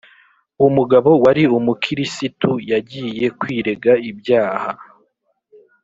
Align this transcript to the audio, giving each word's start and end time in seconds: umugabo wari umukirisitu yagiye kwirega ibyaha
umugabo 0.67 1.09
wari 1.23 1.43
umukirisitu 1.57 2.51
yagiye 2.71 3.25
kwirega 3.39 3.91
ibyaha 4.09 4.69